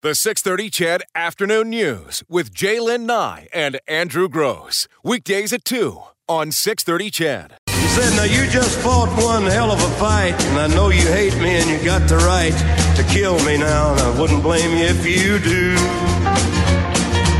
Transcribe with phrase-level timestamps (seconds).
[0.00, 4.86] The 630 Ched Afternoon News with Jaylen Nye and Andrew Gross.
[5.02, 7.50] Weekdays at 2 on 630 Ched.
[7.68, 11.04] He said, Now you just fought one hell of a fight, and I know you
[11.08, 12.54] hate me and you got the right
[12.94, 15.74] to kill me now, and I wouldn't blame you if you do.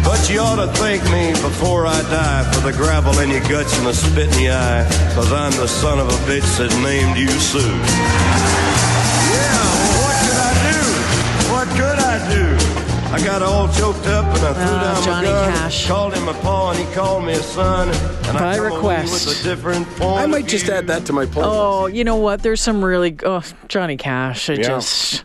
[0.02, 3.78] But you ought to thank me before I die for the gravel in your guts
[3.78, 4.84] and the spit in your eye,
[5.14, 8.97] cause I'm the son of a bitch that named you Sue.
[13.10, 15.86] I got all choked up and I threw Ah, down Johnny my gun, Cash.
[15.88, 19.26] called him a paw and he called me a son, and By I come request.
[19.26, 20.74] with a different point I might just view.
[20.74, 21.42] add that to my playlist.
[21.46, 22.42] Oh, you know what?
[22.42, 24.50] There's some really oh Johnny Cash.
[24.50, 24.68] It Yeah.
[24.68, 25.24] just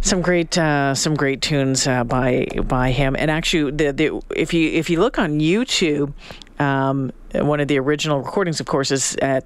[0.00, 3.14] some great uh, some great tunes uh, by by him.
[3.16, 6.12] And actually, the, the if you if you look on YouTube,
[6.58, 9.44] um, one of the original recordings, of course, is at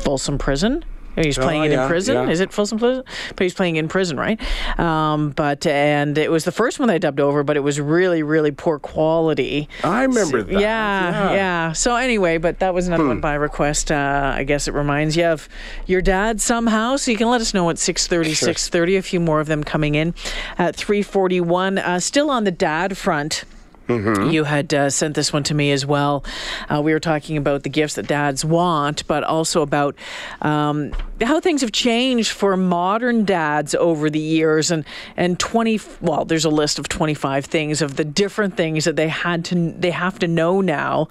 [0.00, 0.84] Folsom Prison.
[1.16, 2.14] He's playing it yeah, in prison.
[2.14, 2.28] yeah.
[2.30, 3.04] Is it Folsom Prison?
[3.30, 4.40] But he's playing in prison, right?
[4.78, 8.22] Um, but and it was the first one they dubbed over, but it was really,
[8.22, 9.68] really poor quality.
[9.84, 10.60] I remember that.
[10.60, 13.20] Yeah, yeah, So anyway, but that was another one Hmm.
[13.20, 13.90] by request.
[13.92, 15.48] Uh, I guess it reminds you of
[15.86, 16.96] your dad somehow.
[16.96, 18.98] So you can let us know at 6.30, 6.30.
[18.98, 20.14] A few more of them coming in
[20.58, 21.78] at 3.41.
[21.78, 23.44] Uh, still on the dad front.
[23.88, 24.30] Mm-hmm.
[24.30, 26.24] You had uh, sent this one to me as well.
[26.68, 29.96] Uh, we were talking about the gifts that dads want, but also about
[30.40, 34.70] um, how things have changed for modern dads over the years.
[34.70, 34.84] And
[35.16, 38.96] and twenty well, there's a list of twenty five things of the different things that
[38.96, 41.08] they had to they have to know now,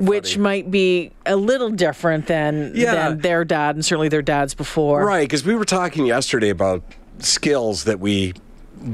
[0.00, 2.94] which might be a little different than Yeah.
[2.94, 5.04] than their dad and certainly their dads before.
[5.04, 6.82] Right, because we were talking yesterday about
[7.18, 8.34] skills that we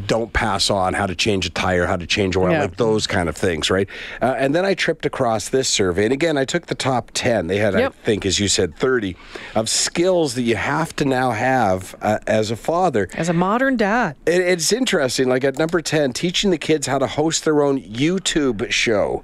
[0.06, 2.62] don't pass on, how to change a tire, how to change oil, Yeah.
[2.62, 3.89] like those kind of things, right?
[4.20, 7.47] Uh, and then I tripped across this survey, and again, I took the top 10.
[7.47, 7.95] They had, Yep.
[8.03, 9.17] I think, as you said, 30
[9.55, 13.08] of skills that you have to now have uh, as a father.
[13.14, 14.17] As a modern dad.
[14.27, 15.28] It, it's interesting.
[15.28, 19.23] Like at number 10, teaching the kids how to host their own YouTube show.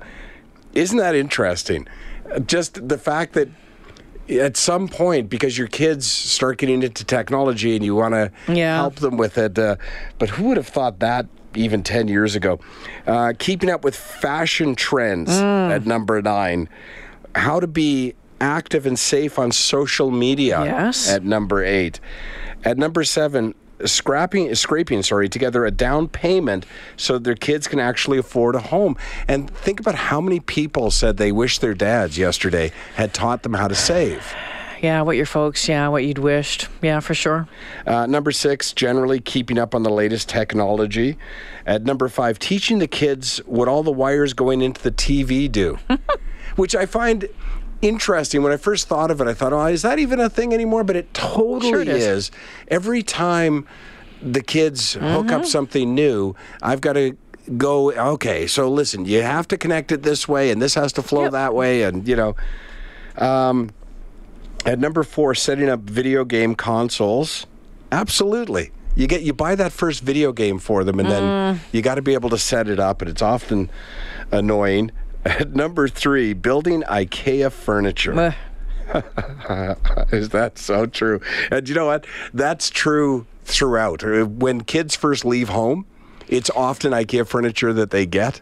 [0.72, 1.86] Isn't that interesting?
[2.46, 3.48] Just the fact that
[4.29, 8.77] at some point, because your kids start getting into technology and you want to Yeah.
[8.77, 9.77] help them with it, uh,
[10.18, 12.58] but who would have thought that even 10 years ago?
[13.07, 15.70] Uh, keeping up with fashion trends Mm.
[15.74, 16.68] at number nine.
[17.34, 21.08] How to be active and safe on social media Yes.
[21.11, 22.01] at number eight.
[22.64, 23.55] At number seven,
[23.85, 28.96] scrapping, scraping, sorry, together a down payment so their kids can actually afford a home.
[29.29, 33.55] And think about how many people said they wish their dads yesterday had taught them
[33.55, 34.34] how to save.
[34.84, 36.68] Yeah, what your folks, yeah, what you'd wished.
[36.83, 37.48] Yeah, for sure.
[37.86, 41.17] Uh, number six, generally keeping up on the latest technology.
[41.64, 45.79] At number five, teaching the kids what all the wires going into the TV do,
[46.57, 47.27] which I find
[47.84, 48.42] interesting.
[48.42, 50.84] When I first thought of it, I thought, oh, is that even a thing anymore?
[50.84, 52.05] But it totally Sure it is.
[52.05, 52.30] is.
[52.68, 53.67] Every time
[54.22, 55.30] the kids hook Mm-hmm.
[55.30, 57.17] up something new, I've got to
[57.58, 61.02] go, okay, so listen, you have to connect it this way, and this has to
[61.02, 61.33] flow Yep.
[61.33, 62.34] that way, and, you know.
[63.18, 63.70] Um,
[64.64, 67.46] at number four, setting up video game consoles.
[67.92, 68.70] Absolutely.
[68.96, 71.58] You get you buy that first video game for them, and then Mm.
[71.72, 73.68] you got to be able to set it up, and it's often
[74.33, 74.90] annoying.
[75.24, 78.35] At number three, building IKEA furniture.
[78.92, 79.74] Uh,
[80.12, 81.20] Is that so true?
[81.51, 82.07] And you know what?
[82.35, 84.05] That's true throughout.
[84.05, 85.86] Uh, When kids first leave home,
[86.29, 88.40] it's often IKEA furniture that they get.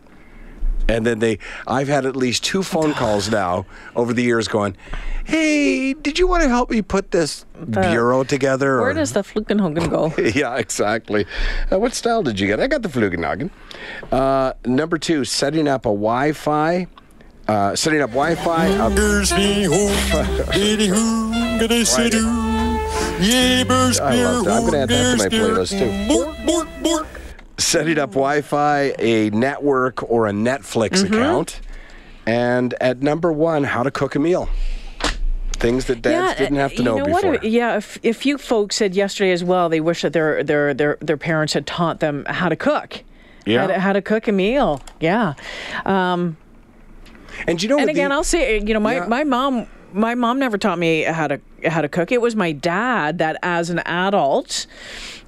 [0.88, 4.76] And then they, I've had at least two phone calls now over the years going,
[5.24, 8.80] Hey, did you want to help me put this bureau together?
[8.80, 10.12] where or- does the Flugenhogen go?
[10.34, 11.26] yeah, exactly.
[11.70, 12.58] Uh, what style did you get?
[12.60, 13.50] I got the Flugenhagen.
[14.10, 16.86] Uh, number two, setting up a Wi Fi.
[17.46, 18.66] Uh, setting up Wi Fi.
[24.00, 24.52] I love that.
[24.52, 27.21] I'm going to add that to my playlist too.
[27.62, 31.14] Setting up Wi-Fi, a network, or a Netflix Mm-hmm.
[31.14, 31.60] account,
[32.26, 34.48] and at number one, how to cook a meal.
[35.52, 37.32] Things that dads didn't have to you know, before.
[37.32, 40.74] What, yeah, if, a few folks said yesterday as well, they wish that their their
[40.74, 43.04] their their parents had taught them how to cook.
[43.46, 43.60] Yeah.
[43.62, 44.80] How to, how to cook a meal.
[45.00, 45.34] Yeah.
[45.84, 46.36] and
[47.62, 49.06] you know, And again, the, I'll say, you know, my, Yeah.
[49.06, 52.12] my mom my mom never taught me how to how to cook.
[52.12, 54.66] It was my dad that, as an adult,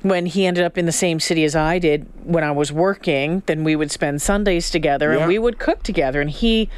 [0.03, 3.43] when he ended up in the same city as I did when I was working,
[3.47, 5.21] then we would spend Sundays together Yeah.
[5.21, 6.21] and we would cook together.
[6.21, 6.69] And he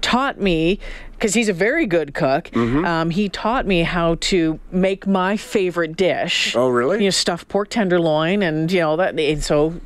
[0.00, 0.78] taught me
[1.12, 2.44] because he's a very good cook.
[2.50, 2.84] Mm-hmm.
[2.84, 6.54] Um, he taught me how to make my favorite dish.
[6.54, 6.98] Oh, really?
[6.98, 9.18] You know, stuffed pork tenderloin, and you know that.
[9.18, 9.80] And so,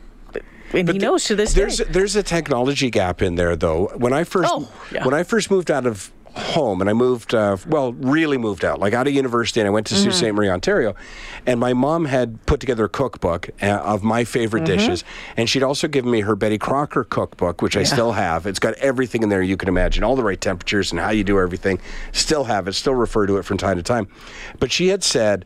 [0.72, 1.84] and he knows to this there's day.
[1.88, 3.92] there's a technology gap in there though.
[3.96, 5.04] When I first Oh, yeah.
[5.04, 8.80] when I first moved out of home and I moved, uh, well, really moved out,
[8.80, 10.32] like out of university, and I went to Sault Ste.
[10.32, 10.94] Marie, Ontario.
[11.46, 15.04] And my mom had put together a cookbook uh, of my favorite dishes.
[15.36, 18.46] And she'd also given me her Betty Crocker cookbook, which I still have.
[18.46, 21.24] It's got everything in there you can imagine, all the right temperatures and how you
[21.24, 21.80] do everything.
[22.12, 24.08] Still have it, still refer to it from time to time.
[24.58, 25.44] But she had said,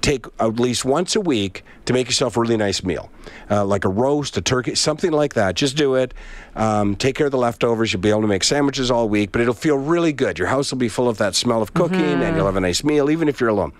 [0.00, 3.10] take at least once a week to make yourself a really nice meal,
[3.50, 5.56] uh, like a roast, a turkey, something like that.
[5.56, 6.14] Just do it.
[6.54, 7.92] Um, take care of the leftovers.
[7.92, 10.38] You'll be able to make sandwiches all week, but it'll feel really good.
[10.38, 12.84] Your house will be full of that smell of cooking, and you'll have a nice
[12.84, 13.72] meal, even if you're alone.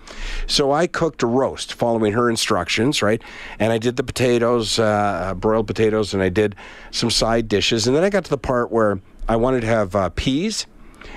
[0.47, 3.21] So I cooked a roast following her instructions, right?
[3.59, 6.55] And I did the potatoes, uh, broiled potatoes, and I did
[6.91, 7.87] some side dishes.
[7.87, 10.65] And then I got to the part where I wanted to have uh, peas.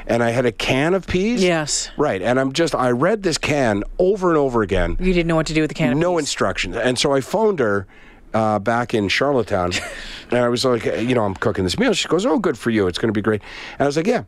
[0.06, 1.42] And I had a can of peas.
[1.42, 1.90] Yes.
[1.96, 2.20] Right.
[2.22, 4.96] And I'm just, I read this can over and over again.
[5.00, 6.20] You didn't know what to do with the can No peas.
[6.20, 6.76] instructions.
[6.76, 7.86] And so I phoned her
[8.32, 9.72] uh, back in Charlottetown.
[10.30, 11.92] and I was like, you know, I'm cooking this meal.
[11.94, 12.86] She goes, oh, good for you.
[12.86, 13.42] It's going to be great.
[13.78, 14.24] And I was like, yeah.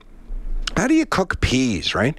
[0.76, 2.16] How do you cook peas, right?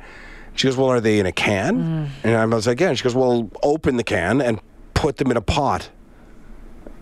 [0.56, 2.10] She goes, well, are they in a can?
[2.24, 2.90] And I was like, yeah.
[2.90, 4.60] And she goes, well, open the can and
[4.96, 5.90] put them in a pot.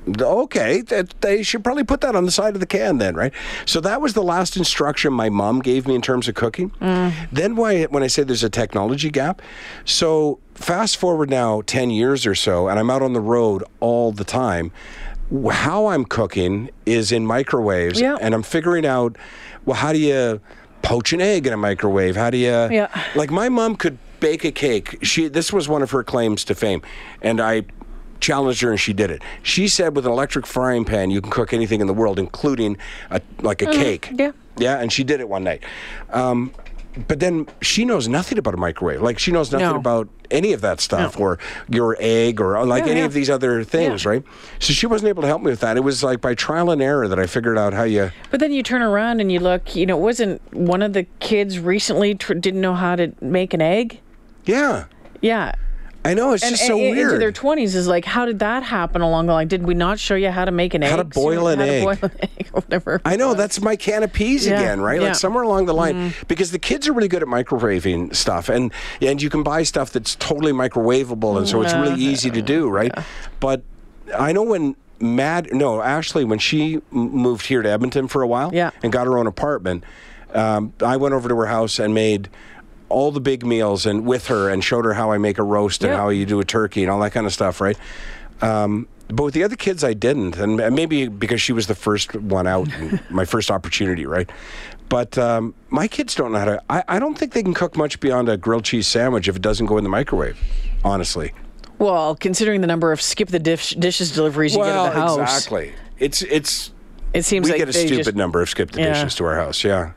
[0.07, 3.33] Okay, that, they should probably put that on the side of the can then, right?
[3.65, 6.69] So that was the last instruction my mom gave me in terms of cooking.
[6.81, 7.13] Mm.
[7.31, 9.41] Then why, when I say there's a technology gap,
[9.83, 14.11] so fast forward now 10 years or so, and I'm out on the road all
[14.11, 14.71] the time.
[15.51, 18.17] How I'm cooking is in microwaves, Yeah.
[18.21, 19.17] and I'm figuring out,
[19.65, 20.39] well, how do you
[20.83, 22.15] poach an egg in a microwave?
[22.15, 22.89] How do you, Yeah.
[23.15, 24.99] like my mom could bake a cake.
[25.01, 26.83] She this was one of her claims to fame,
[27.23, 27.63] and I
[28.19, 29.21] challenged her and she did it.
[29.43, 32.77] She said with an electric frying pan you can cook anything in the world, including
[33.11, 34.09] a, like a cake.
[34.13, 34.31] yeah.
[34.57, 35.63] yeah, and she did it one night.
[36.11, 36.51] Um,
[37.09, 39.01] but then she knows nothing about a microwave.
[39.01, 39.75] Like she knows nothing No.
[39.75, 41.37] about any of that stuff, or
[41.69, 43.05] your egg, or like Yeah, any yeah.
[43.05, 44.09] of these other things, Yeah.
[44.11, 44.23] right?
[44.59, 45.75] So she wasn't able to help me with that.
[45.75, 48.11] It was like by trial and error that I figured out how you.
[48.31, 51.59] But then you turn around and you look, you know, wasn't one of the kids
[51.59, 53.99] recently tr- didn't know how to make an egg?
[54.45, 54.85] Yeah,
[55.21, 55.53] Yeah.
[56.05, 56.33] I know.
[56.33, 57.07] It's And, just so and weird.
[57.13, 59.47] into their 20s is like, how did that happen along the line?
[59.47, 60.91] Did we not show you how to make an egg?
[60.91, 61.79] How to boil an how egg.
[61.81, 63.01] To boil an egg whatever.
[63.03, 65.01] I know that's my can of peas Yeah, again, right?
[65.01, 65.07] yeah.
[65.07, 68.71] Like somewhere along the line, because the kids are really good at microwaving stuff, and
[69.01, 72.69] and you can buy stuff that's totally microwavable, and so it's really easy to do,
[72.69, 72.91] right?
[73.39, 73.63] But
[74.17, 78.51] I know when Mad, no, Ashley, when she moved here to Edmonton for a while,
[78.53, 78.71] Yeah.
[78.81, 79.83] and got her own apartment,
[80.33, 82.29] um, I went over to her house and made.
[82.89, 85.83] All the big meals and with her and showed her how I make a roast
[85.83, 85.97] and Yeah.
[85.97, 87.77] how you do a turkey and all that kind of stuff, right?
[88.41, 92.15] Um, but with the other kids, I didn't, and maybe because she was the first
[92.15, 92.67] one out,
[93.09, 94.29] my first opportunity, right?
[94.89, 96.63] But um, my kids don't know how to.
[96.69, 99.41] I, I don't think they can cook much beyond a grilled cheese sandwich if it
[99.41, 100.37] doesn't go in the microwave.
[100.83, 101.33] Honestly,
[101.79, 104.99] Well, considering the number of skip the dish, dishes deliveries you get well, at the
[104.99, 105.73] house, exactly.
[105.97, 106.71] It's it's
[107.13, 108.93] it seems we like get a stupid just, number of skip the Yeah.
[108.93, 109.63] dishes to our house.
[109.63, 109.93] Yeah.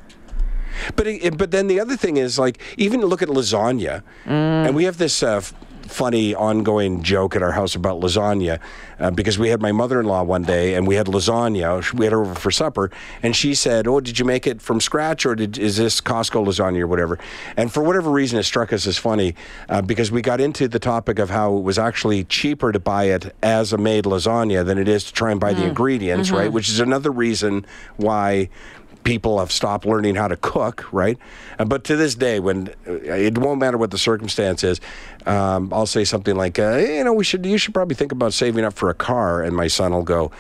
[0.96, 4.84] But it, but then the other thing is like even look at lasagna, and we
[4.84, 5.22] have this.
[5.22, 5.42] Uh,
[5.88, 8.60] Funny ongoing joke at our house about lasagna
[9.00, 11.94] uh, because we had my mother in law one day and we had lasagna.
[11.94, 12.90] We had her over for supper
[13.22, 16.44] and she said, Oh, did you make it from scratch or did, is this Costco
[16.46, 17.18] lasagna or whatever?
[17.56, 19.34] And for whatever reason, it struck us as funny
[19.70, 23.04] uh, because we got into the topic of how it was actually cheaper to buy
[23.04, 26.52] it as a made lasagna than it is to try and buy the ingredients, right?
[26.52, 27.64] Which is another reason
[27.96, 28.50] why
[29.08, 31.16] people have stopped learning how to cook, right?
[31.58, 34.80] Uh, but to this day, when uh, it won't matter what the circumstance is,
[35.24, 38.34] um, I'll say something like, uh, "You know, we should you should probably think about
[38.34, 40.30] saving up for a car," and my son will go,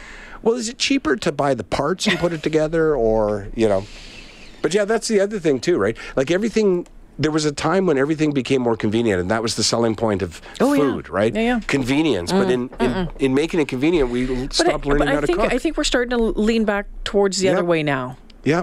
[0.42, 3.86] "Well, is it cheaper to buy the parts and put it together, or you know?"
[4.60, 5.96] But yeah, that's the other thing too, right?
[6.14, 6.86] Like everything.
[7.20, 10.22] There was a time when everything became more convenient, and that was the selling point
[10.22, 10.82] of Oh, yeah.
[10.82, 11.34] food, right?
[11.34, 11.60] Yeah, yeah.
[11.66, 12.30] Convenience.
[12.30, 15.20] But in, in in making it convenient, we But, I, stopped learning but how I
[15.22, 15.52] to think cook.
[15.52, 17.54] I think we're starting to lean back towards the Yeah.
[17.54, 18.16] other way now.
[18.48, 18.62] Yeah.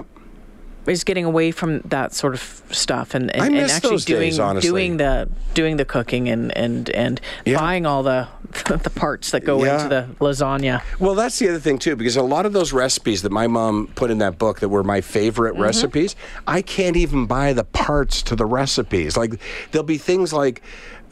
[0.86, 4.20] is getting away from that sort of stuff and, and, I and actually those doing
[4.20, 4.70] days, honestly.
[4.70, 7.58] doing the doing the cooking and and and Yeah.
[7.58, 8.28] buying all the
[8.84, 9.74] the parts that go Yeah.
[9.82, 10.80] into the lasagna.
[11.00, 13.88] Well, that's the other thing too, because a lot of those recipes that my mom
[13.96, 15.62] put in that book that were my favorite Mm-hmm.
[15.62, 16.14] recipes,
[16.46, 19.16] I can't even buy the parts to the recipes.
[19.16, 19.40] Like
[19.72, 20.62] there'll be things like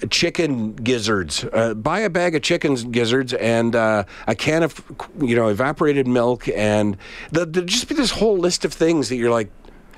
[0.07, 1.45] chicken gizzards.
[1.53, 4.83] Uh, buy a bag of chicken gizzards and uh, a can of
[5.21, 6.97] you know evaporated milk, and
[7.33, 9.51] the, there'll just be this whole list of things that you're like.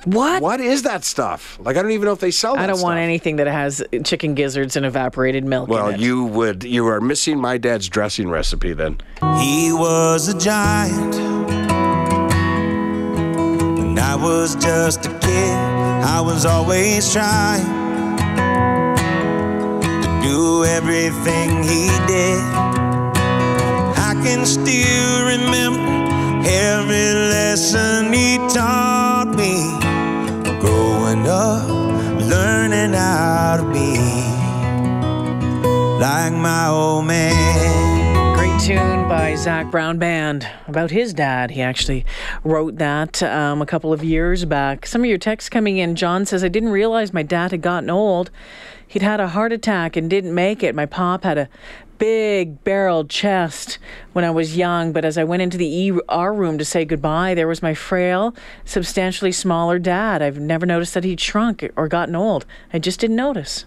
[0.04, 0.40] What?
[0.40, 1.58] What is that stuff?
[1.60, 3.82] Like I don't even know if they sell that I don't want anything that has
[4.04, 5.68] chicken gizzards and evaporated milk.
[5.68, 6.00] Well, in it.
[6.00, 6.62] you would.
[6.62, 9.00] You are missing my dad's dressing recipe then.
[9.40, 11.16] He was a giant
[13.78, 15.56] when I was just a kid.
[16.04, 17.75] I was always trying to
[20.26, 22.42] do everything he did.
[24.08, 29.54] I can still remember every lesson he taught me.
[30.60, 31.68] Growing up,
[32.32, 33.90] learning how to be
[36.00, 38.34] like my old man.
[38.34, 41.52] Great tune by Zac Brown Band about his dad.
[41.52, 42.04] He actually
[42.42, 44.86] wrote that um, a couple of years back.
[44.86, 45.94] Some of your texts coming in.
[45.94, 48.30] John says, I didn't realize my dad had gotten old.
[48.88, 50.74] He'd had a heart attack and didn't make it.
[50.74, 51.48] My pop had a
[51.98, 53.78] big barreled chest
[54.12, 57.34] when I was young, but as I went into the ER room to say goodbye,
[57.34, 60.22] there was my frail, substantially smaller dad.
[60.22, 62.46] I've never noticed that he'd shrunk or gotten old.
[62.72, 63.64] I just didn't notice.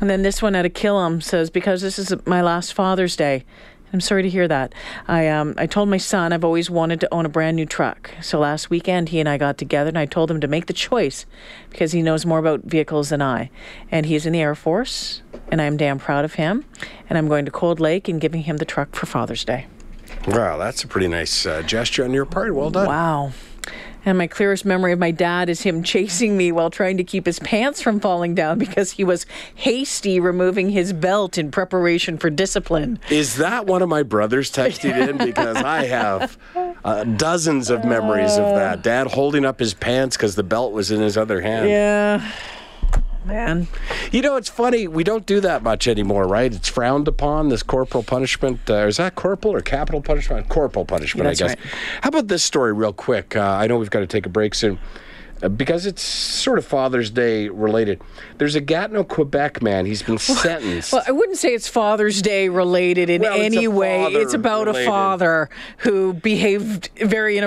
[0.00, 3.44] And then this one at a Killam says, because this is my last Father's Day.
[3.92, 4.74] I'm sorry to hear that.
[5.06, 8.10] I um I told my son I've always wanted to own a brand new truck.
[8.20, 10.72] So last weekend he and I got together and I told him to make the
[10.72, 11.26] choice
[11.70, 13.50] because he knows more about vehicles than I.
[13.90, 16.64] And he's in the Air Force and I'm damn proud of him.
[17.08, 19.66] And I'm going to Cold Lake and giving him the truck for Father's Day.
[20.26, 22.54] Wow, that's a pretty nice uh, gesture on your part.
[22.54, 22.86] Well done.
[22.86, 23.32] Wow.
[24.08, 27.26] And my clearest memory of my dad is him chasing me while trying to keep
[27.26, 32.30] his pants from falling down because he was hasty removing his belt in preparation for
[32.30, 32.98] discipline.
[33.10, 35.18] Is that one of my brothers texted in?
[35.28, 36.38] Because I have
[36.84, 38.82] uh, dozens of memories of that.
[38.82, 41.68] Dad holding up his pants because the belt was in his other hand.
[41.68, 42.32] Yeah.
[43.28, 43.68] Man.
[44.10, 44.88] You know, it's funny.
[44.88, 46.52] We don't do that much anymore, right?
[46.52, 48.60] It's frowned upon, this corporal punishment.
[48.68, 50.48] Uh, is that corporal or capital punishment?
[50.48, 51.56] Corporal punishment, That's I guess.
[51.56, 51.74] right.
[52.02, 53.36] How about this story, real quick?
[53.36, 54.78] Uh, I know we've got to take a break soon.
[55.42, 58.00] uh, Because it's sort of Father's Day related.
[58.38, 59.84] There's a Gatineau, Quebec man.
[59.86, 60.92] He's been sentenced.
[60.92, 64.04] Well, I wouldn't say it's Father's Day related in Well, any way.
[64.14, 64.88] It's about father-related.
[64.88, 67.44] a father who behaved very in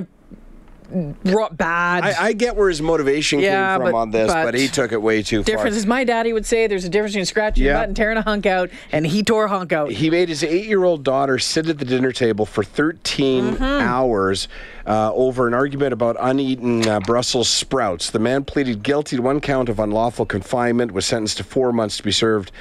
[1.25, 2.03] ro- bad.
[2.03, 4.67] I, I get where his motivation Yeah, came from but- on this, but, but he
[4.67, 5.79] took it way too difference far.
[5.79, 7.71] is my daddy would say there's a difference between scratching Yeah.
[7.71, 9.91] your butt and tearing a hunk out, and he tore a hunk out.
[9.91, 13.63] He made his eight-year-old daughter sit at the dinner table for 13 Mm-hmm.
[13.63, 14.47] hours
[14.85, 18.09] uh, over an argument about uneaten uh, Brussels sprouts.
[18.09, 21.97] The man pleaded guilty to one count of unlawful confinement, was sentenced to four months
[21.97, 22.51] to be served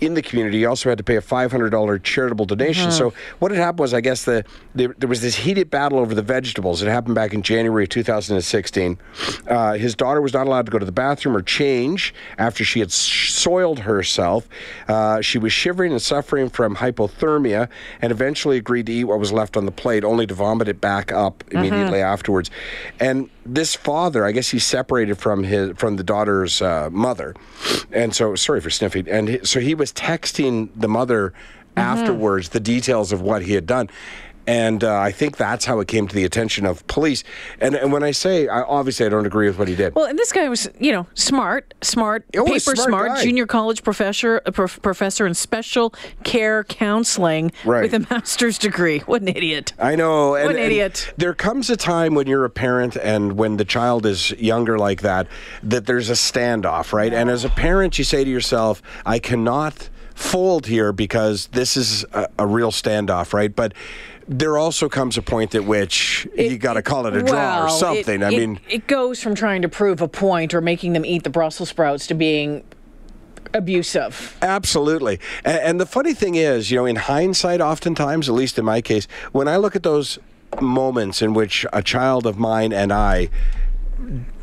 [0.00, 0.58] in the community.
[0.58, 2.88] He also had to pay a $500 charitable donation.
[2.90, 2.98] Mm-hmm.
[2.98, 6.14] So what had happened was, I guess, the, there, there was this heated battle over
[6.14, 6.82] the vegetables.
[6.82, 8.98] It happened back in January of 2016.
[9.46, 12.80] Uh, his daughter was not allowed to go to the bathroom or change after she
[12.80, 14.48] had soiled herself.
[14.88, 17.68] Uh, she was shivering and suffering from hypothermia
[18.00, 20.80] and eventually agreed to eat what was left on the plate, only to vomit it
[20.80, 22.50] back up immediately afterwards.
[23.00, 27.34] And this father, I guess he separated from his from the daughter's uh, mother,
[27.90, 29.08] and so sorry for sniffing.
[29.08, 31.32] And he, so he was texting the mother
[31.76, 33.88] afterwards the details of what he had done.
[34.46, 37.22] And uh, I think that's how it came to the attention of police.
[37.60, 39.94] And, and when I say, I, obviously, I don't agree with what he did.
[39.94, 43.82] Well, and this guy was, you know, smart, smart, Oh, paper smart smart, junior college
[43.84, 45.94] professor, a prof- professor in special
[46.24, 47.82] care counseling Right.
[47.82, 48.98] with a master's degree.
[49.12, 49.74] What an idiot!
[49.78, 50.34] I know.
[50.34, 51.12] And, What an and idiot.
[51.18, 55.02] there comes a time when you're a parent and when the child is younger like
[55.02, 55.26] that,
[55.62, 57.12] that there's a standoff, right?
[57.12, 62.04] And as a parent, you say to yourself, I cannot fold here because this is
[62.12, 63.54] a, a real standoff, right?
[63.54, 63.72] But
[64.28, 67.68] there also comes a point at which you got to call it a draw or
[67.70, 68.22] something.
[68.22, 71.04] it- I it- mean, it goes from trying to prove a point or making them
[71.04, 72.62] eat the Brussels sprouts to being
[73.54, 74.36] abusive.
[74.40, 75.18] Absolutely.
[75.44, 78.80] And, and the funny thing is, you know, in hindsight, oftentimes, at least in my
[78.80, 80.18] case, when I look at those
[80.60, 83.28] moments in which a child of mine and I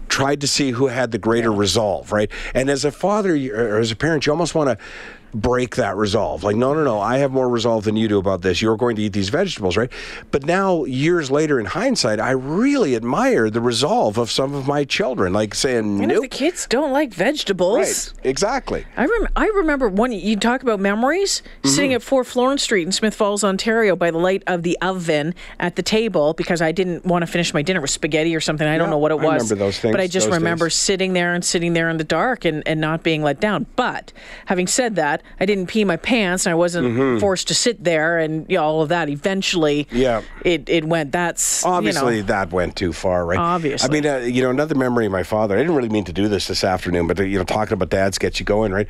[0.10, 2.32] tried to see who had the greater resolve, right?
[2.56, 4.78] And as a father or as a parent, you almost want to
[5.34, 6.44] break that resolve.
[6.44, 8.62] Like, no, no, no, I have more resolve than you do about this.
[8.62, 9.92] You're going to eat these vegetables, right?
[10.32, 14.84] But now, years later in hindsight, I really admire the resolve of some of my
[14.84, 16.22] children, like saying, nope.
[16.24, 17.78] the kids don't like vegetables.
[17.78, 18.86] Right, exactly.
[18.98, 21.70] I, rem- I remember when you talk about memories, Mm-hmm.
[21.70, 25.36] sitting at 4 Florence Street in Smith Falls, Ontario, by the light of the oven
[25.60, 28.68] at the table because I didn't want to finish my dinner with spaghetti or something.
[28.68, 29.26] I don't know what it was.
[29.26, 30.76] I remember those things, But I just remember days.
[30.76, 33.66] sitting there and sitting there in the dark and, and not being let down.
[33.76, 34.14] But
[34.46, 38.20] having said that, I didn't pee my pants and I wasn't forced to sit there
[38.20, 39.10] and you know, all of that.
[39.10, 39.98] Eventually, Mm-hmm.
[39.98, 40.22] Yeah.
[40.44, 41.12] it, it went.
[41.12, 43.38] That's Obviously, You know, that went too far, right?
[43.40, 43.88] Obviously.
[43.88, 45.56] I mean, uh, you know, another memory of my father.
[45.56, 47.90] I didn't really mean to do this this afternoon, but uh, you know, talking about
[47.90, 48.88] dads gets you going, right?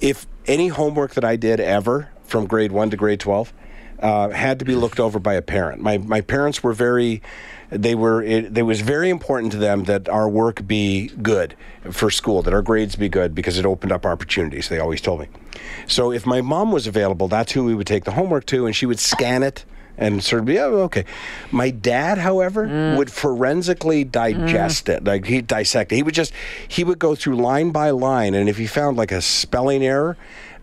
[0.00, 3.52] If any homework that I did ever from grade one to grade twelve
[4.00, 7.22] uh, had to be looked over by a parent, my my parents were very.
[7.70, 8.22] They were.
[8.22, 11.54] It, it was very important to them that our work be good
[11.90, 14.68] for school, that our grades be good, because it opened up opportunities.
[14.70, 15.26] They always told me.
[15.86, 18.74] So if my mom was available, that's who we would take the homework to, and
[18.74, 19.66] she would scan it
[19.98, 21.04] and sort of be, oh, okay.
[21.50, 25.96] My dad, however, would forensically digest it, like he'd dissect it.
[25.96, 26.32] He would just,
[26.68, 30.16] he would go through line by line, and if he found like a spelling error,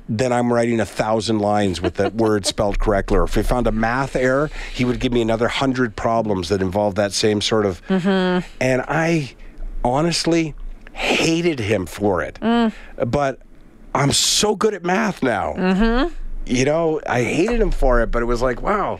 [0.08, 3.18] then I'm writing a thousand lines with that word spelled correctly.
[3.18, 6.62] Or if he found a math error, he would give me another hundred problems that
[6.62, 7.86] involved that same sort of.
[7.88, 8.48] Mm-hmm.
[8.62, 9.36] And I
[9.84, 10.54] honestly
[10.94, 12.40] hated him for it.
[12.42, 12.74] Mm.
[13.08, 13.40] But
[13.94, 15.54] I'm so good at math now.
[15.54, 16.14] Mm-hmm.
[16.46, 19.00] you know, I hated him for it, but it was like, wow,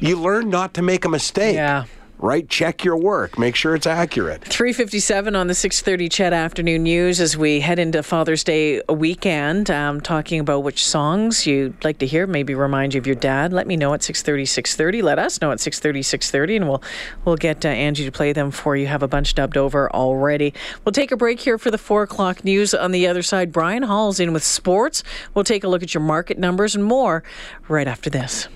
[0.00, 1.54] you learn not to make a mistake.
[1.56, 1.84] Yeah.
[2.18, 2.48] Right?
[2.48, 3.38] Check your work.
[3.38, 4.42] Make sure it's accurate.
[4.44, 10.00] 357 on the 630 Ched Afternoon News as we head into Father's Day weekend, um,
[10.00, 13.52] talking about which songs you'd like to hear, maybe remind you of your dad.
[13.52, 15.02] Let me know at 630, 630.
[15.02, 16.82] Let us know at 630, 630, and we'll,
[17.24, 18.86] we'll get uh, Angie to play them for you.
[18.86, 20.54] Have a bunch dubbed over already.
[20.84, 22.72] We'll take a break here for the 4 o'clock news.
[22.74, 25.02] On the other side, Brian Hall's in with sports.
[25.34, 27.22] We'll take a look at your market numbers and more
[27.68, 28.48] right after this.